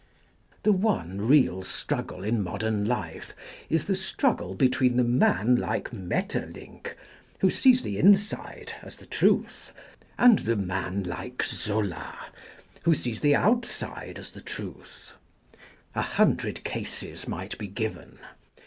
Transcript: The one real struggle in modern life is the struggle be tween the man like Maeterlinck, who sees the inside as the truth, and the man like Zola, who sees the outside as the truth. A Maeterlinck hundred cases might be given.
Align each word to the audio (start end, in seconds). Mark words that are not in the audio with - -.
The 0.63 0.71
one 0.73 1.27
real 1.27 1.61
struggle 1.61 2.23
in 2.23 2.41
modern 2.43 2.85
life 2.85 3.35
is 3.69 3.85
the 3.85 3.93
struggle 3.93 4.55
be 4.55 4.67
tween 4.67 4.97
the 4.97 5.03
man 5.03 5.57
like 5.57 5.93
Maeterlinck, 5.93 6.97
who 7.39 7.51
sees 7.51 7.83
the 7.83 7.99
inside 7.99 8.73
as 8.81 8.97
the 8.97 9.05
truth, 9.05 9.71
and 10.17 10.39
the 10.39 10.55
man 10.55 11.03
like 11.03 11.43
Zola, 11.43 12.17
who 12.83 12.95
sees 12.95 13.19
the 13.19 13.35
outside 13.35 14.17
as 14.17 14.31
the 14.31 14.41
truth. 14.41 15.11
A 15.93 15.99
Maeterlinck 15.99 16.15
hundred 16.15 16.63
cases 16.63 17.27
might 17.27 17.55
be 17.59 17.67
given. 17.67 18.17